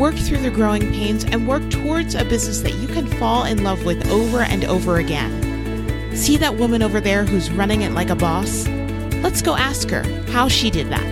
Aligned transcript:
work 0.00 0.14
through 0.14 0.38
the 0.38 0.50
growing 0.50 0.90
pains, 0.94 1.24
and 1.24 1.46
work 1.46 1.68
towards 1.68 2.14
a 2.14 2.24
business 2.24 2.62
that 2.62 2.72
you 2.76 2.88
can 2.88 3.06
fall 3.06 3.44
in 3.44 3.62
love 3.62 3.84
with 3.84 4.08
over 4.08 4.40
and 4.40 4.64
over 4.64 4.96
again. 4.96 6.16
See 6.16 6.38
that 6.38 6.56
woman 6.56 6.82
over 6.82 7.02
there 7.02 7.26
who's 7.26 7.50
running 7.50 7.82
it 7.82 7.92
like 7.92 8.08
a 8.08 8.14
boss? 8.14 8.66
Let's 9.22 9.42
go 9.42 9.56
ask 9.56 9.90
her 9.90 10.02
how 10.30 10.48
she 10.48 10.70
did 10.70 10.88
that. 10.88 11.04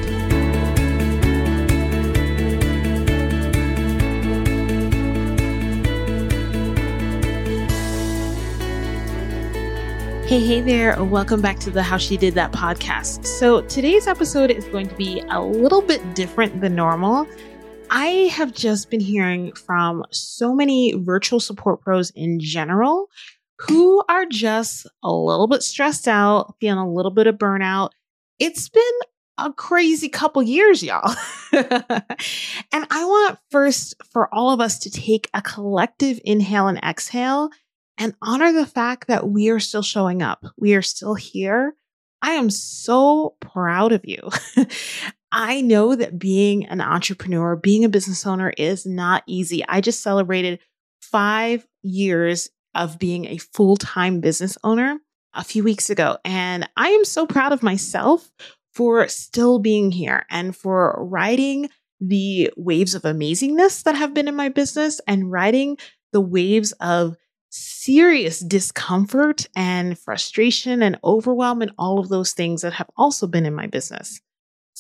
Hey, 10.27 10.41
hey 10.41 10.63
there. 10.63 11.05
Welcome 11.05 11.43
back 11.43 11.59
to 11.61 11.71
the 11.71 11.83
How 11.83 11.99
She 11.99 12.17
Did 12.17 12.33
That 12.35 12.53
podcast. 12.53 13.27
So, 13.27 13.61
today's 13.63 14.07
episode 14.07 14.51
is 14.51 14.65
going 14.67 14.89
to 14.89 14.95
be 14.95 15.23
a 15.29 15.43
little 15.43 15.83
bit 15.83 16.15
different 16.15 16.63
than 16.63 16.75
normal. 16.75 17.29
I 17.91 18.31
have 18.33 18.53
just 18.53 18.91
been 18.91 19.01
hearing 19.01 19.53
from 19.53 20.05
so 20.11 20.55
many 20.55 20.93
virtual 20.93 21.41
support 21.41 21.81
pros 21.81 22.11
in 22.11 22.39
general 22.41 23.09
who 23.61 24.03
are 24.09 24.27
just 24.27 24.87
a 25.03 25.13
little 25.13 25.47
bit 25.47 25.63
stressed 25.63 26.07
out, 26.07 26.55
feeling 26.61 26.79
a 26.79 26.93
little 26.93 27.11
bit 27.11 27.27
of 27.27 27.37
burnout. 27.37 27.91
It's 28.39 28.69
been 28.69 28.83
a 29.39 29.53
crazy 29.53 30.09
couple 30.09 30.43
years, 30.43 30.83
y'all. 30.83 31.15
and 31.53 32.87
I 32.91 33.05
want 33.05 33.39
first 33.51 33.95
for 34.13 34.33
all 34.35 34.53
of 34.53 34.61
us 34.61 34.79
to 34.81 34.91
take 34.91 35.29
a 35.35 35.43
collective 35.43 36.21
inhale 36.25 36.69
and 36.69 36.79
exhale 36.79 37.51
and 37.97 38.15
honor 38.23 38.53
the 38.53 38.67
fact 38.67 39.09
that 39.09 39.29
we 39.29 39.49
are 39.49 39.61
still 39.61 39.83
showing 39.83 40.23
up. 40.23 40.45
We 40.57 40.75
are 40.75 40.83
still 40.83 41.15
here. 41.15 41.75
I 42.23 42.33
am 42.33 42.51
so 42.51 43.37
proud 43.41 43.93
of 43.93 44.05
you. 44.05 44.29
I 45.31 45.61
know 45.61 45.95
that 45.95 46.19
being 46.19 46.67
an 46.67 46.81
entrepreneur, 46.81 47.57
being 47.57 47.85
a 47.85 47.89
business 47.89 48.27
owner 48.27 48.53
is 48.57 48.87
not 48.87 49.23
easy. 49.27 49.65
I 49.69 49.81
just 49.81 50.03
celebrated 50.03 50.61
five 51.01 51.67
years 51.83 52.49
of 52.75 52.99
being 52.99 53.27
a 53.27 53.39
full 53.39 53.77
time 53.77 54.21
business 54.21 54.57
owner 54.65 54.99
a 55.35 55.45
few 55.45 55.63
weeks 55.63 55.91
ago. 55.91 56.19
And 56.25 56.69
I 56.77 56.89
am 56.89 57.05
so 57.05 57.27
proud 57.27 57.53
of 57.53 57.63
myself 57.63 58.31
for 58.73 59.07
still 59.09 59.59
being 59.59 59.91
here 59.91 60.25
and 60.31 60.57
for 60.57 60.97
riding 60.99 61.69
the 62.01 62.51
waves 62.57 62.95
of 62.95 63.03
amazingness 63.03 63.83
that 63.83 63.97
have 63.97 64.15
been 64.15 64.29
in 64.29 64.37
my 64.37 64.49
business 64.49 65.01
and 65.07 65.31
riding 65.31 65.77
the 66.13 66.21
waves 66.21 66.73
of 66.81 67.17
serious 67.51 68.41
discomfort 68.41 69.47
and 69.57 69.99
frustration 69.99 70.83
and 70.83 70.99
overwhelm 71.03 71.61
and 71.61 71.73
all 71.79 71.99
of 71.99 72.09
those 72.09 72.33
things 72.33 72.63
that 72.63 72.75
have 72.75 72.89
also 72.97 73.27
been 73.27 73.47
in 73.47 73.55
my 73.55 73.67
business. 73.67 74.21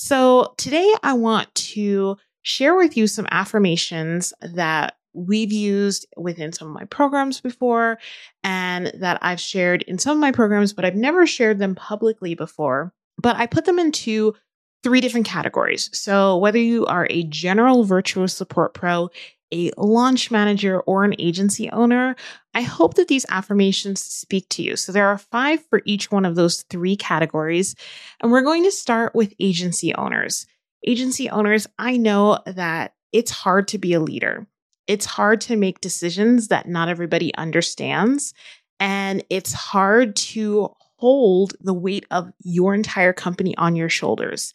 So 0.00 0.54
today 0.58 0.94
I 1.02 1.14
want 1.14 1.52
to 1.56 2.18
share 2.42 2.76
with 2.76 2.96
you 2.96 3.08
some 3.08 3.26
affirmations 3.32 4.32
that 4.40 4.94
we've 5.12 5.50
used 5.50 6.06
within 6.16 6.52
some 6.52 6.68
of 6.68 6.74
my 6.74 6.84
programs 6.84 7.40
before 7.40 7.98
and 8.44 8.92
that 9.00 9.18
I've 9.22 9.40
shared 9.40 9.82
in 9.82 9.98
some 9.98 10.16
of 10.16 10.20
my 10.20 10.30
programs, 10.30 10.72
but 10.72 10.84
I've 10.84 10.94
never 10.94 11.26
shared 11.26 11.58
them 11.58 11.74
publicly 11.74 12.36
before. 12.36 12.94
But 13.20 13.38
I 13.38 13.46
put 13.46 13.64
them 13.64 13.80
into 13.80 14.36
three 14.84 15.00
different 15.00 15.26
categories. 15.26 15.90
So 15.92 16.38
whether 16.38 16.60
you 16.60 16.86
are 16.86 17.08
a 17.10 17.24
general 17.24 17.82
virtual 17.82 18.28
support 18.28 18.74
pro, 18.74 19.10
a 19.52 19.70
launch 19.76 20.30
manager, 20.30 20.80
or 20.80 21.04
an 21.04 21.14
agency 21.18 21.70
owner, 21.70 22.16
I 22.54 22.62
hope 22.62 22.94
that 22.94 23.08
these 23.08 23.26
affirmations 23.28 24.02
speak 24.02 24.48
to 24.50 24.62
you. 24.62 24.76
So 24.76 24.92
there 24.92 25.08
are 25.08 25.18
five 25.18 25.64
for 25.68 25.80
each 25.84 26.10
one 26.10 26.24
of 26.24 26.34
those 26.34 26.62
three 26.70 26.96
categories. 26.96 27.74
And 28.20 28.30
we're 28.30 28.42
going 28.42 28.64
to 28.64 28.70
start 28.70 29.14
with 29.14 29.34
agency 29.38 29.94
owners. 29.94 30.46
Agency 30.86 31.30
owners, 31.30 31.66
I 31.78 31.96
know 31.96 32.38
that 32.46 32.94
it's 33.12 33.30
hard 33.30 33.68
to 33.68 33.78
be 33.78 33.94
a 33.94 34.00
leader. 34.00 34.46
It's 34.86 35.06
hard 35.06 35.40
to 35.42 35.56
make 35.56 35.80
decisions 35.80 36.48
that 36.48 36.68
not 36.68 36.88
everybody 36.88 37.34
understands. 37.34 38.34
And 38.80 39.24
it's 39.28 39.52
hard 39.52 40.14
to 40.16 40.74
hold 40.96 41.54
the 41.60 41.74
weight 41.74 42.06
of 42.10 42.32
your 42.40 42.74
entire 42.74 43.12
company 43.12 43.56
on 43.56 43.76
your 43.76 43.88
shoulders. 43.88 44.52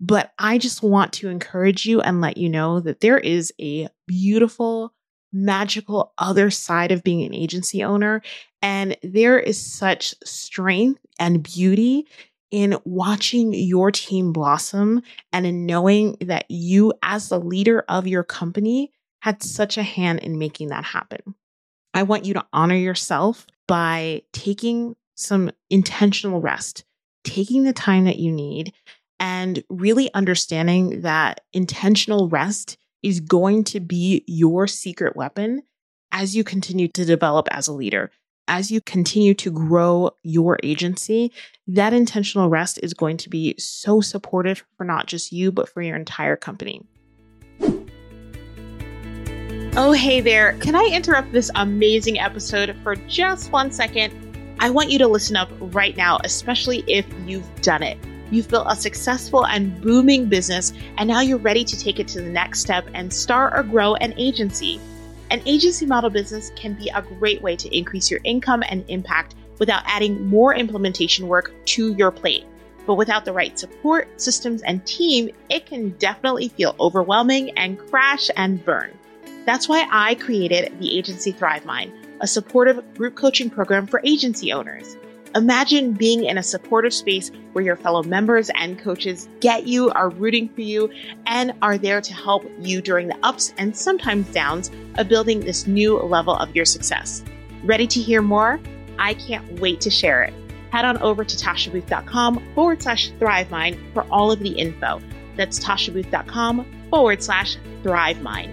But 0.00 0.32
I 0.38 0.58
just 0.58 0.82
want 0.82 1.12
to 1.14 1.28
encourage 1.28 1.84
you 1.84 2.00
and 2.00 2.20
let 2.20 2.38
you 2.38 2.48
know 2.48 2.80
that 2.80 3.00
there 3.00 3.18
is 3.18 3.52
a 3.60 3.88
beautiful, 4.06 4.94
magical 5.32 6.14
other 6.16 6.50
side 6.50 6.90
of 6.90 7.04
being 7.04 7.22
an 7.22 7.34
agency 7.34 7.84
owner. 7.84 8.22
And 8.62 8.96
there 9.02 9.38
is 9.38 9.62
such 9.62 10.14
strength 10.24 11.04
and 11.18 11.42
beauty 11.42 12.06
in 12.50 12.78
watching 12.84 13.52
your 13.52 13.92
team 13.92 14.32
blossom 14.32 15.02
and 15.32 15.46
in 15.46 15.66
knowing 15.66 16.16
that 16.22 16.46
you, 16.48 16.92
as 17.02 17.28
the 17.28 17.38
leader 17.38 17.84
of 17.88 18.06
your 18.06 18.24
company, 18.24 18.90
had 19.20 19.42
such 19.42 19.76
a 19.76 19.82
hand 19.82 20.20
in 20.20 20.38
making 20.38 20.68
that 20.68 20.84
happen. 20.84 21.34
I 21.92 22.04
want 22.04 22.24
you 22.24 22.34
to 22.34 22.46
honor 22.52 22.74
yourself 22.74 23.46
by 23.68 24.22
taking 24.32 24.96
some 25.14 25.50
intentional 25.68 26.40
rest, 26.40 26.84
taking 27.22 27.64
the 27.64 27.72
time 27.72 28.06
that 28.06 28.18
you 28.18 28.32
need, 28.32 28.72
and 29.20 29.62
really 29.68 30.12
understanding 30.14 31.02
that 31.02 31.42
intentional 31.52 32.28
rest 32.28 32.78
is 33.02 33.20
going 33.20 33.64
to 33.64 33.78
be 33.78 34.24
your 34.26 34.66
secret 34.66 35.14
weapon 35.14 35.62
as 36.10 36.34
you 36.34 36.42
continue 36.42 36.88
to 36.88 37.04
develop 37.04 37.46
as 37.50 37.68
a 37.68 37.72
leader. 37.72 38.10
As 38.48 38.70
you 38.70 38.80
continue 38.80 39.34
to 39.34 39.50
grow 39.50 40.10
your 40.24 40.58
agency, 40.64 41.30
that 41.68 41.92
intentional 41.92 42.48
rest 42.48 42.80
is 42.82 42.94
going 42.94 43.16
to 43.18 43.30
be 43.30 43.54
so 43.58 44.00
supportive 44.00 44.64
for 44.76 44.84
not 44.84 45.06
just 45.06 45.30
you, 45.30 45.52
but 45.52 45.68
for 45.68 45.82
your 45.82 45.94
entire 45.94 46.34
company. 46.34 46.82
Oh, 49.76 49.92
hey 49.92 50.20
there. 50.20 50.54
Can 50.54 50.74
I 50.74 50.90
interrupt 50.92 51.30
this 51.30 51.48
amazing 51.54 52.18
episode 52.18 52.76
for 52.82 52.96
just 52.96 53.52
one 53.52 53.70
second? 53.70 54.56
I 54.58 54.68
want 54.68 54.90
you 54.90 54.98
to 54.98 55.06
listen 55.06 55.36
up 55.36 55.48
right 55.60 55.96
now, 55.96 56.18
especially 56.24 56.82
if 56.88 57.06
you've 57.24 57.48
done 57.62 57.84
it. 57.84 57.96
You've 58.30 58.48
built 58.48 58.66
a 58.68 58.76
successful 58.76 59.46
and 59.46 59.80
booming 59.80 60.26
business, 60.26 60.72
and 60.98 61.08
now 61.08 61.20
you're 61.20 61.38
ready 61.38 61.64
to 61.64 61.78
take 61.78 61.98
it 61.98 62.06
to 62.08 62.20
the 62.20 62.30
next 62.30 62.60
step 62.60 62.86
and 62.94 63.12
start 63.12 63.58
or 63.58 63.62
grow 63.64 63.94
an 63.96 64.14
agency. 64.16 64.80
An 65.30 65.42
agency 65.46 65.86
model 65.86 66.10
business 66.10 66.50
can 66.56 66.74
be 66.74 66.88
a 66.88 67.02
great 67.02 67.42
way 67.42 67.56
to 67.56 67.76
increase 67.76 68.10
your 68.10 68.20
income 68.24 68.62
and 68.68 68.84
impact 68.88 69.34
without 69.58 69.82
adding 69.86 70.26
more 70.26 70.54
implementation 70.54 71.28
work 71.28 71.52
to 71.66 71.92
your 71.94 72.10
plate. 72.10 72.44
But 72.86 72.94
without 72.94 73.24
the 73.24 73.32
right 73.32 73.58
support, 73.58 74.08
systems, 74.20 74.62
and 74.62 74.84
team, 74.86 75.30
it 75.48 75.66
can 75.66 75.90
definitely 75.98 76.48
feel 76.48 76.74
overwhelming 76.80 77.50
and 77.58 77.78
crash 77.78 78.30
and 78.36 78.64
burn. 78.64 78.96
That's 79.44 79.68
why 79.68 79.86
I 79.90 80.14
created 80.14 80.78
the 80.80 80.96
Agency 80.96 81.32
Thrive 81.32 81.64
Mind, 81.64 81.92
a 82.20 82.26
supportive 82.26 82.94
group 82.94 83.16
coaching 83.16 83.50
program 83.50 83.86
for 83.86 84.00
agency 84.04 84.52
owners. 84.52 84.96
Imagine 85.36 85.92
being 85.92 86.24
in 86.24 86.38
a 86.38 86.42
supportive 86.42 86.92
space 86.92 87.30
where 87.52 87.64
your 87.64 87.76
fellow 87.76 88.02
members 88.02 88.50
and 88.56 88.76
coaches 88.76 89.28
get 89.38 89.64
you, 89.64 89.88
are 89.90 90.10
rooting 90.10 90.48
for 90.48 90.62
you, 90.62 90.90
and 91.26 91.52
are 91.62 91.78
there 91.78 92.00
to 92.00 92.12
help 92.12 92.44
you 92.58 92.82
during 92.82 93.06
the 93.06 93.16
ups 93.22 93.54
and 93.56 93.76
sometimes 93.76 94.28
downs 94.32 94.72
of 94.98 95.08
building 95.08 95.38
this 95.38 95.68
new 95.68 95.96
level 95.98 96.34
of 96.34 96.54
your 96.56 96.64
success. 96.64 97.22
Ready 97.62 97.86
to 97.86 98.00
hear 98.00 98.22
more? 98.22 98.58
I 98.98 99.14
can't 99.14 99.60
wait 99.60 99.80
to 99.82 99.90
share 99.90 100.24
it. 100.24 100.34
Head 100.72 100.84
on 100.84 100.98
over 100.98 101.24
to 101.24 101.36
tashabooth.com 101.36 102.54
forward 102.56 102.82
slash 102.82 103.12
thrive 103.20 103.52
mind 103.52 103.78
for 103.94 104.02
all 104.10 104.32
of 104.32 104.40
the 104.40 104.50
info. 104.50 105.00
That's 105.36 105.60
tashabooth.com 105.60 106.88
forward 106.90 107.22
slash 107.22 107.56
thrive 107.84 108.20
mind. 108.20 108.52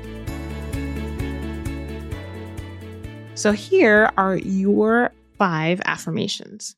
So 3.34 3.52
here 3.52 4.12
are 4.16 4.38
your 4.38 5.12
five 5.38 5.82
affirmations. 5.86 6.76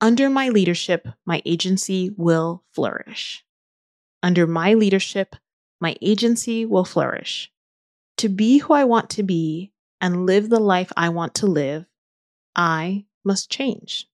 Under 0.00 0.30
my 0.30 0.48
leadership, 0.48 1.08
my 1.24 1.42
agency 1.44 2.10
will 2.16 2.62
flourish. 2.72 3.44
Under 4.22 4.46
my 4.46 4.74
leadership, 4.74 5.34
my 5.80 5.96
agency 6.00 6.64
will 6.64 6.84
flourish. 6.84 7.50
To 8.18 8.28
be 8.28 8.58
who 8.58 8.74
I 8.74 8.84
want 8.84 9.10
to 9.10 9.22
be 9.22 9.72
and 10.00 10.26
live 10.26 10.48
the 10.48 10.60
life 10.60 10.92
I 10.96 11.08
want 11.08 11.34
to 11.36 11.46
live, 11.46 11.86
I 12.54 13.06
must 13.24 13.50
change. 13.50 14.08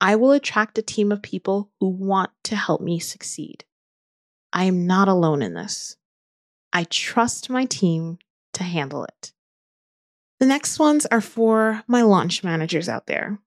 I 0.00 0.16
will 0.16 0.32
attract 0.32 0.78
a 0.78 0.82
team 0.82 1.10
of 1.10 1.22
people 1.22 1.70
who 1.80 1.88
want 1.88 2.30
to 2.44 2.56
help 2.56 2.80
me 2.80 3.00
succeed. 3.00 3.64
I 4.52 4.64
am 4.64 4.86
not 4.86 5.08
alone 5.08 5.42
in 5.42 5.54
this. 5.54 5.96
I 6.72 6.84
trust 6.84 7.50
my 7.50 7.64
team 7.64 8.18
to 8.54 8.62
handle 8.62 9.04
it. 9.04 9.32
The 10.40 10.46
next 10.46 10.78
ones 10.78 11.06
are 11.06 11.20
for 11.20 11.82
my 11.86 12.02
launch 12.02 12.44
managers 12.44 12.88
out 12.88 13.06
there. 13.06 13.38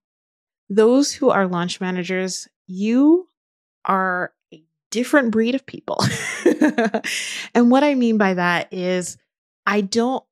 Those 0.70 1.14
who 1.14 1.30
are 1.30 1.48
launch 1.48 1.80
managers, 1.80 2.48
you 2.68 3.28
are 3.86 4.34
a 4.54 4.64
different 4.90 5.32
breed 5.32 5.56
of 5.56 5.66
people. 5.66 6.04
and 7.56 7.72
what 7.72 7.84
I 7.84 7.96
mean 7.96 8.18
by 8.18 8.34
that 8.34 8.74
is, 8.74 9.18
I 9.66 9.82
don't 9.82 10.24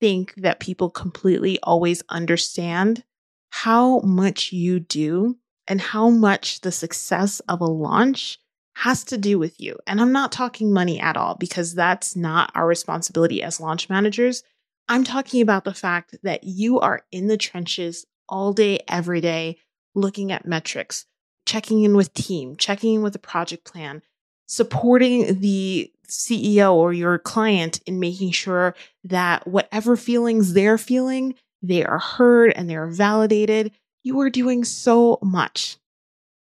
think 0.00 0.34
that 0.36 0.60
people 0.60 0.90
completely 0.90 1.58
always 1.62 2.02
understand 2.08 3.04
how 3.50 4.00
much 4.00 4.52
you 4.52 4.80
do 4.80 5.36
and 5.66 5.80
how 5.80 6.10
much 6.10 6.60
the 6.60 6.72
success 6.72 7.40
of 7.48 7.60
a 7.60 7.66
launch 7.66 8.38
has 8.74 9.04
to 9.04 9.16
do 9.16 9.38
with 9.38 9.60
you. 9.60 9.78
And 9.86 10.00
I'm 10.00 10.12
not 10.12 10.32
talking 10.32 10.72
money 10.72 11.00
at 11.00 11.16
all 11.16 11.36
because 11.36 11.74
that's 11.74 12.16
not 12.16 12.50
our 12.54 12.66
responsibility 12.66 13.42
as 13.42 13.60
launch 13.60 13.88
managers. 13.88 14.42
I'm 14.88 15.04
talking 15.04 15.40
about 15.40 15.64
the 15.64 15.74
fact 15.74 16.16
that 16.22 16.44
you 16.44 16.80
are 16.80 17.02
in 17.10 17.28
the 17.28 17.36
trenches 17.36 18.06
all 18.28 18.52
day, 18.52 18.80
every 18.88 19.20
day, 19.20 19.58
looking 19.94 20.30
at 20.32 20.46
metrics, 20.46 21.06
checking 21.46 21.82
in 21.82 21.96
with 21.96 22.12
team, 22.14 22.56
checking 22.56 22.94
in 22.94 23.02
with 23.02 23.12
the 23.12 23.18
project 23.18 23.64
plan, 23.64 24.02
supporting 24.46 25.40
the 25.40 25.90
CEO 26.06 26.74
or 26.74 26.92
your 26.92 27.18
client 27.18 27.80
in 27.86 27.98
making 27.98 28.30
sure 28.30 28.74
that 29.04 29.46
whatever 29.46 29.96
feelings 29.96 30.52
they're 30.52 30.78
feeling, 30.78 31.34
they 31.62 31.82
are 31.84 31.98
heard 31.98 32.52
and 32.54 32.68
they're 32.68 32.86
validated. 32.86 33.72
You 34.02 34.20
are 34.20 34.30
doing 34.30 34.64
so 34.64 35.18
much. 35.22 35.78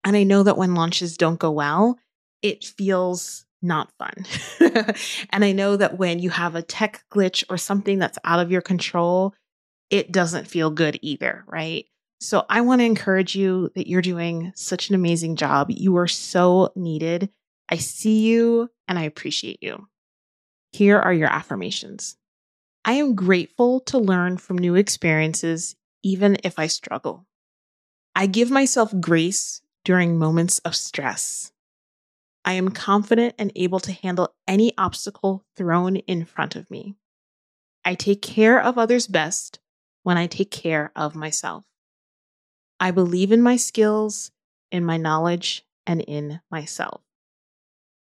And 0.05 0.15
I 0.15 0.25
know 0.25 0.43
that 0.43 0.59
when 0.59 0.75
launches 0.75 1.17
don't 1.17 1.39
go 1.39 1.50
well, 1.50 1.99
it 2.43 2.65
feels 2.65 3.45
not 3.62 3.91
fun. 3.99 4.25
and 5.31 5.44
I 5.44 5.53
know 5.53 5.76
that 5.76 5.99
when 5.99 6.19
you 6.19 6.31
have 6.31 6.55
a 6.55 6.62
tech 6.62 7.05
glitch 7.11 7.44
or 7.49 7.56
something 7.56 7.99
that's 7.99 8.19
out 8.25 8.41
of 8.41 8.50
your 8.50 8.61
control, 8.62 9.35
it 9.91 10.12
doesn't 10.12 10.49
feel 10.49 10.70
good 10.70 10.99
either, 11.03 11.44
right? 11.47 11.87
So 12.20 12.47
I 12.49 12.62
want 12.62 12.81
to 12.81 12.87
encourage 12.87 13.35
you 13.35 13.70
that 13.75 13.88
you're 13.88 14.03
doing 14.03 14.53
such 14.55 14.88
an 14.88 14.94
amazing 14.94 15.37
job. 15.37 15.70
You 15.70 15.97
are 15.99 16.08
so 16.08 16.73
needed. 16.75 17.31
I 17.69 17.76
see 17.76 18.20
you 18.20 18.70
and 18.88 18.99
I 18.99 19.03
appreciate 19.03 19.62
you. 19.62 19.88
Here 20.73 20.99
are 20.99 21.12
your 21.12 21.29
affirmations. 21.29 22.17
I 22.85 22.93
am 22.94 23.14
grateful 23.14 23.81
to 23.81 23.99
learn 23.99 24.38
from 24.38 24.58
new 24.58 24.76
experiences, 24.76 25.76
even 26.03 26.37
if 26.44 26.58
I 26.58 26.69
struggle. 26.69 27.26
I 28.14 28.26
give 28.26 28.50
myself 28.50 28.94
grace 29.00 29.61
during 29.85 30.19
moments 30.19 30.58
of 30.61 30.75
stress. 30.75 31.53
I 32.46 32.52
am 32.52 32.70
confident 32.70 33.34
and 33.38 33.50
able 33.56 33.81
to 33.81 33.93
handle 33.93 34.32
any 34.46 34.72
obstacle 34.78 35.44
thrown 35.56 35.96
in 35.96 36.25
front 36.25 36.54
of 36.54 36.70
me. 36.70 36.94
I 37.84 37.94
take 37.94 38.22
care 38.22 38.62
of 38.62 38.78
others 38.78 39.08
best 39.08 39.58
when 40.04 40.16
I 40.16 40.28
take 40.28 40.52
care 40.52 40.93
of 40.94 41.16
myself. 41.16 41.64
I 42.78 42.93
believe 42.93 43.32
in 43.32 43.43
my 43.43 43.56
skills, 43.56 44.31
in 44.70 44.84
my 44.84 44.96
knowledge, 44.96 45.64
and 45.88 46.00
in 46.00 46.40
myself. 46.48 47.00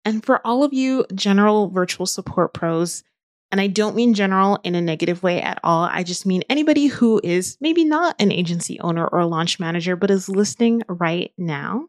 And 0.05 0.23
for 0.23 0.47
all 0.47 0.63
of 0.63 0.75
you 0.75 1.07
general 1.15 1.71
virtual 1.71 2.05
support 2.05 2.53
pros, 2.53 3.03
and 3.51 3.61
I 3.61 3.69
don't 3.69 3.97
mean 3.97 4.13
general 4.13 4.59
in 4.63 4.75
a 4.75 4.83
negative 4.83 5.23
way 5.23 5.41
at 5.41 5.61
all. 5.65 5.85
I 5.85 6.03
just 6.03 6.27
mean 6.27 6.43
anybody 6.51 6.89
who 6.89 7.21
is 7.25 7.57
maybe 7.61 7.85
not 7.85 8.17
an 8.19 8.33
agency 8.33 8.79
owner 8.81 9.07
or 9.07 9.21
a 9.21 9.27
launch 9.27 9.59
manager, 9.59 9.97
but 9.97 10.11
is 10.11 10.29
listening 10.29 10.83
right 10.89 11.33
now. 11.39 11.87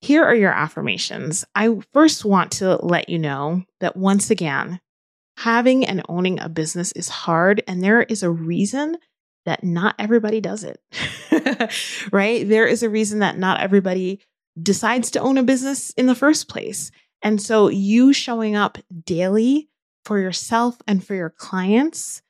Here 0.00 0.24
are 0.24 0.34
your 0.34 0.52
affirmations. 0.52 1.44
I 1.54 1.76
first 1.92 2.24
want 2.24 2.52
to 2.52 2.76
let 2.76 3.08
you 3.08 3.18
know 3.18 3.64
that 3.80 3.96
once 3.96 4.30
again, 4.30 4.80
having 5.38 5.84
and 5.84 6.02
owning 6.08 6.40
a 6.40 6.48
business 6.48 6.92
is 6.92 7.08
hard, 7.08 7.62
and 7.66 7.82
there 7.82 8.02
is 8.02 8.22
a 8.22 8.30
reason 8.30 8.96
that 9.44 9.64
not 9.64 9.94
everybody 9.98 10.40
does 10.40 10.62
it, 10.64 10.80
right? 12.12 12.46
There 12.48 12.66
is 12.66 12.82
a 12.82 12.90
reason 12.90 13.20
that 13.20 13.38
not 13.38 13.60
everybody 13.60 14.20
decides 14.60 15.10
to 15.12 15.20
own 15.20 15.38
a 15.38 15.42
business 15.42 15.90
in 15.92 16.06
the 16.06 16.14
first 16.14 16.48
place. 16.48 16.90
And 17.22 17.40
so, 17.40 17.68
you 17.68 18.12
showing 18.12 18.54
up 18.54 18.78
daily 19.04 19.68
for 20.04 20.18
yourself 20.18 20.76
and 20.86 21.04
for 21.04 21.14
your 21.14 21.30
clients, 21.30 22.22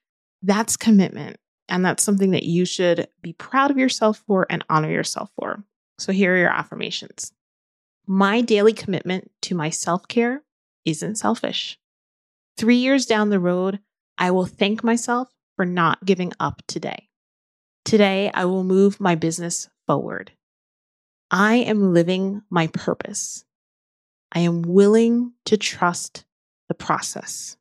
that's 0.43 0.77
commitment. 0.77 1.37
And 1.69 1.85
that's 1.85 2.03
something 2.03 2.31
that 2.31 2.45
you 2.45 2.65
should 2.65 3.09
be 3.21 3.35
proud 3.35 3.71
of 3.71 3.77
yourself 3.77 4.23
for 4.27 4.47
and 4.49 4.65
honor 4.71 4.91
yourself 4.91 5.31
for. 5.39 5.63
So, 5.99 6.13
here 6.13 6.35
are 6.35 6.39
your 6.39 6.51
affirmations. 6.51 7.33
My 8.11 8.41
daily 8.41 8.73
commitment 8.73 9.31
to 9.43 9.55
my 9.55 9.69
self 9.69 10.09
care 10.09 10.43
isn't 10.87 11.17
selfish. 11.17 11.79
Three 12.57 12.77
years 12.77 13.05
down 13.05 13.29
the 13.29 13.39
road, 13.39 13.81
I 14.17 14.31
will 14.31 14.47
thank 14.47 14.83
myself 14.83 15.29
for 15.57 15.67
not 15.67 16.07
giving 16.07 16.33
up 16.41 16.63
today. 16.67 17.11
Today, 17.85 18.31
I 18.33 18.47
will 18.47 18.65
move 18.65 18.99
my 18.99 19.15
business 19.15 19.69
forward. 19.87 20.33
I 21.31 21.57
am 21.57 21.93
living 21.93 22.41
my 22.49 22.69
purpose. 22.69 23.45
I 24.33 24.41
am 24.41 24.63
willing 24.63 25.35
to 25.45 25.59
trust 25.59 26.25
the 26.69 26.75
process. 26.75 27.59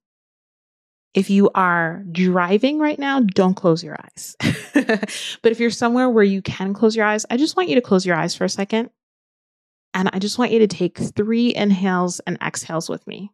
If 1.13 1.29
you 1.29 1.49
are 1.55 2.05
driving 2.09 2.79
right 2.79 2.97
now, 2.97 3.19
don't 3.19 3.55
close 3.55 3.83
your 3.83 3.97
eyes. 4.01 4.37
but 4.73 5.51
if 5.51 5.59
you're 5.59 5.71
somewhere 5.71 6.09
where 6.09 6.23
you 6.23 6.41
can 6.41 6.73
close 6.73 6.95
your 6.95 7.05
eyes, 7.05 7.25
I 7.29 7.35
just 7.35 7.57
want 7.57 7.67
you 7.67 7.75
to 7.75 7.81
close 7.81 8.05
your 8.05 8.15
eyes 8.15 8.33
for 8.33 8.45
a 8.45 8.49
second 8.49 8.91
and 9.93 10.09
I 10.13 10.19
just 10.19 10.37
want 10.37 10.51
you 10.51 10.59
to 10.59 10.67
take 10.67 10.97
three 10.97 11.55
inhales 11.55 12.19
and 12.21 12.37
exhales 12.41 12.89
with 12.89 13.05
me. 13.07 13.31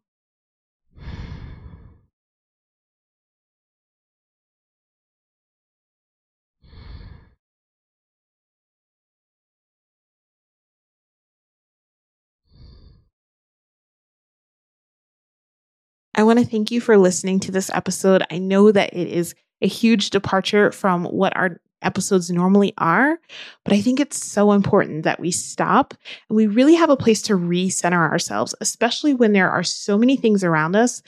I 16.16 16.24
want 16.24 16.40
to 16.40 16.46
thank 16.46 16.70
you 16.70 16.80
for 16.80 16.98
listening 16.98 17.40
to 17.42 17.52
this 17.52 17.72
episode. 17.74 18.24
I 18.30 18.38
know 18.38 18.72
that 18.72 18.94
it 18.94 19.08
is 19.08 19.34
a 19.62 19.68
huge 19.68 20.12
departure 20.12 20.72
from 20.72 21.06
what 21.06 21.36
our 21.36 21.60
episodes 21.84 22.32
normally 22.32 22.74
are. 22.78 23.20
But 23.64 23.74
I 23.74 23.82
think 23.82 24.00
it's 24.00 24.24
so 24.24 24.52
important 24.52 25.04
that 25.04 25.20
we 25.20 25.32
stop 25.32 25.94
and 26.30 26.36
we 26.36 26.48
really 26.48 26.76
have 26.76 26.90
a 26.90 26.98
place 26.98 27.22
to 27.24 27.38
recenter 27.38 28.10
ourselves, 28.10 28.56
especially 28.62 29.14
when 29.14 29.34
there 29.34 29.50
are 29.50 29.64
so 29.64 29.98
many 29.98 30.16
things 30.16 30.44
around 30.44 30.76
us 30.76 31.02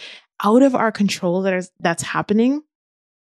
out 0.43 0.61
of 0.61 0.75
our 0.75 0.91
control 0.91 1.41
that 1.43 1.53
is 1.53 1.71
that's 1.79 2.03
happening. 2.03 2.61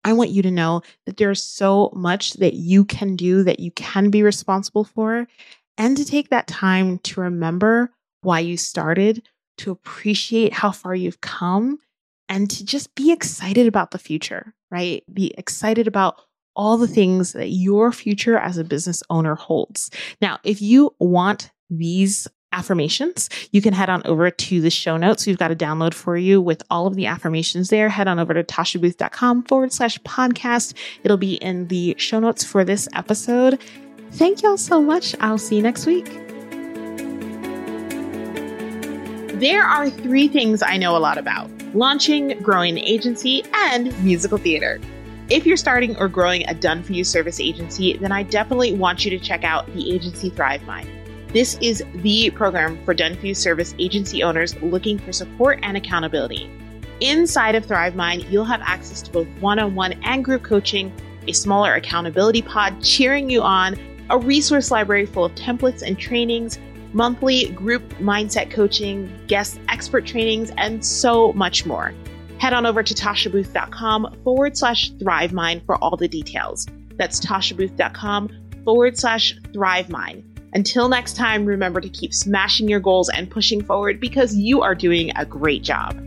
I 0.06 0.14
want 0.14 0.32
you 0.32 0.42
to 0.42 0.52
know 0.52 0.82
that 1.06 1.18
there's 1.18 1.44
so 1.44 1.92
much 1.94 2.34
that 2.34 2.54
you 2.54 2.84
can 2.86 3.16
do 3.16 3.44
that 3.44 3.60
you 3.60 3.72
can 3.72 4.10
be 4.10 4.24
responsible 4.24 4.84
for 4.84 5.28
and 5.78 5.98
to 5.98 6.06
take 6.06 6.30
that 6.30 6.48
time 6.48 7.00
to 7.00 7.22
remember 7.22 7.90
why 8.22 8.40
you 8.40 8.58
started, 8.58 9.28
to 9.60 9.72
appreciate 9.72 10.54
how 10.54 10.72
far 10.72 10.96
you've 10.96 11.22
come 11.22 11.80
and 12.30 12.50
to 12.50 12.66
just 12.66 12.96
be 12.96 13.12
excited 13.12 13.68
about 13.68 13.92
the 13.92 14.00
future, 14.00 14.54
right? 14.72 15.04
Be 15.14 15.34
excited 15.38 15.88
about 15.88 16.22
all 16.56 16.78
the 16.78 16.88
things 16.88 17.34
that 17.34 17.50
your 17.50 17.92
future 17.92 18.38
as 18.38 18.58
a 18.58 18.64
business 18.64 19.04
owner 19.10 19.36
holds. 19.36 19.90
Now, 20.22 20.40
if 20.44 20.62
you 20.62 20.96
want 21.00 21.52
these 21.70 22.28
affirmations, 22.52 23.30
you 23.52 23.62
can 23.62 23.74
head 23.74 23.90
on 23.90 24.06
over 24.06 24.30
to 24.30 24.62
the 24.62 24.70
show 24.70 24.96
notes. 24.96 25.26
We've 25.26 25.38
got 25.38 25.52
a 25.52 25.56
download 25.56 25.94
for 25.94 26.16
you 26.16 26.40
with 26.40 26.62
all 26.70 26.88
of 26.88 26.96
the 26.96 27.08
affirmations 27.08 27.70
there. 27.70 27.90
Head 27.90 28.08
on 28.08 28.20
over 28.20 28.34
to 28.34 28.44
tashabooth.com 28.44 29.44
forward 29.44 29.74
slash 29.74 30.00
podcast. 30.02 30.74
It'll 31.04 31.18
be 31.18 31.36
in 31.36 31.68
the 31.68 31.96
show 31.98 32.20
notes 32.20 32.44
for 32.44 32.64
this 32.64 32.88
episode. 32.94 33.60
Thank 34.12 34.44
y'all 34.44 34.58
so 34.58 34.82
much. 34.82 35.16
I'll 35.20 35.40
see 35.40 35.56
you 35.56 35.64
next 35.64 35.88
week. 35.88 36.06
There 39.40 39.64
are 39.64 39.90
three 39.90 40.28
things 40.28 40.62
I 40.62 40.78
know 40.78 40.96
a 40.96 41.00
lot 41.00 41.18
about 41.18 41.50
launching, 41.74 42.40
growing 42.42 42.78
an 42.78 42.84
agency, 42.84 43.44
and 43.54 43.92
musical 44.04 44.38
theater. 44.38 44.80
If 45.34 45.48
you're 45.48 45.58
starting 45.58 45.98
or 45.98 46.08
growing 46.08 46.48
a 46.48 46.54
done 46.54 46.84
for 46.84 46.94
you 46.94 47.04
service 47.04 47.40
agency, 47.40 47.98
then 47.98 48.12
I 48.12 48.22
definitely 48.22 48.76
want 48.76 49.04
you 49.04 49.10
to 49.10 49.18
check 49.18 49.44
out 49.44 49.66
the 49.74 49.92
agency 49.92 50.30
ThriveMind. 50.30 50.88
This 51.34 51.58
is 51.60 51.84
the 51.92 52.30
program 52.30 52.78
for 52.86 52.94
done 52.94 53.16
for 53.16 53.26
you 53.26 53.34
service 53.34 53.74
agency 53.80 54.22
owners 54.22 54.56
looking 54.62 55.00
for 55.00 55.12
support 55.12 55.58
and 55.64 55.76
accountability. 55.76 56.52
Inside 57.00 57.56
of 57.56 57.66
Thrive 57.66 57.96
ThriveMind, 57.96 58.30
you'll 58.30 58.46
have 58.46 58.62
access 58.62 59.02
to 59.02 59.12
both 59.12 59.28
one 59.40 59.58
on 59.58 59.74
one 59.74 59.94
and 60.04 60.24
group 60.24 60.44
coaching, 60.44 60.94
a 61.28 61.32
smaller 61.32 61.74
accountability 61.74 62.44
pod 62.44 62.84
cheering 62.84 63.28
you 63.28 63.42
on, 63.42 63.76
a 64.12 64.18
resource 64.20 64.70
library 64.70 65.08
full 65.08 65.26
of 65.26 65.34
templates 65.34 65.82
and 65.82 65.98
trainings, 65.98 66.60
monthly 66.94 67.50
group 67.54 67.82
mindset 67.94 68.52
coaching, 68.52 69.12
guest 69.26 69.60
expert 69.68 70.06
trainings, 70.06 70.52
and 70.58 70.86
so 70.86 71.34
much 71.34 71.66
more 71.66 71.92
head 72.44 72.52
on 72.52 72.66
over 72.66 72.84
to 72.84 72.94
tashabooth.com 72.94 74.18
forward 74.26 74.58
slash 74.58 74.92
thrivemind 74.96 75.66
for 75.66 75.78
all 75.78 75.96
the 75.96 76.10
details. 76.10 76.68
That's 76.98 77.22
tashabooth.com 77.22 78.30
forward 78.66 78.98
slash 78.98 79.40
thrivemind. 79.54 80.26
Until 80.52 80.90
next 80.90 81.16
time, 81.16 81.46
remember 81.46 81.80
to 81.80 81.88
keep 81.88 82.14
smashing 82.14 82.68
your 82.68 82.82
goals 82.82 83.08
and 83.08 83.32
pushing 83.32 83.64
forward 83.64 84.02
because 84.02 84.36
you 84.36 84.62
are 84.62 84.76
doing 84.76 85.14
a 85.16 85.26
great 85.26 85.64
job. 85.64 85.98